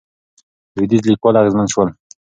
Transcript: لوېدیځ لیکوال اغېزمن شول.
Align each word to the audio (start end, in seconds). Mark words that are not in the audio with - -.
لوېدیځ 0.75 1.03
لیکوال 1.09 1.35
اغېزمن 1.41 1.67
شول. 1.73 1.89